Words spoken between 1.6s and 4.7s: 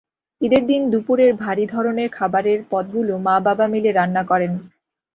ধরনের খাবারের পদগুলো মা-বাবা মিলে রান্না করেন।